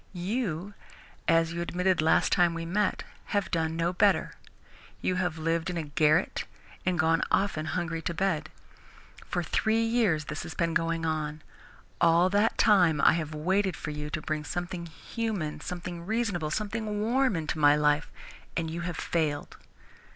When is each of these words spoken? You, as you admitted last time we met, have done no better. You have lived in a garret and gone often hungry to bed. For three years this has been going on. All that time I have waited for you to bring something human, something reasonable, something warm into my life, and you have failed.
You, 0.13 0.73
as 1.27 1.53
you 1.53 1.61
admitted 1.61 2.01
last 2.01 2.31
time 2.31 2.55
we 2.55 2.65
met, 2.65 3.03
have 3.25 3.51
done 3.51 3.75
no 3.75 3.93
better. 3.93 4.33
You 4.99 5.13
have 5.17 5.37
lived 5.37 5.69
in 5.69 5.77
a 5.77 5.83
garret 5.83 6.45
and 6.87 6.97
gone 6.97 7.21
often 7.29 7.67
hungry 7.67 8.01
to 8.01 8.13
bed. 8.15 8.49
For 9.27 9.43
three 9.43 9.83
years 9.83 10.25
this 10.25 10.41
has 10.41 10.55
been 10.55 10.73
going 10.73 11.05
on. 11.05 11.43
All 12.03 12.31
that 12.31 12.57
time 12.57 12.99
I 12.99 13.13
have 13.13 13.35
waited 13.35 13.77
for 13.77 13.91
you 13.91 14.09
to 14.09 14.23
bring 14.23 14.43
something 14.43 14.87
human, 14.87 15.61
something 15.61 16.03
reasonable, 16.03 16.49
something 16.49 16.99
warm 17.01 17.35
into 17.35 17.59
my 17.59 17.75
life, 17.75 18.11
and 18.57 18.71
you 18.71 18.81
have 18.81 18.97
failed. 18.97 19.55